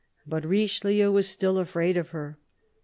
[0.25, 2.39] But Richelieu was still afraid of her.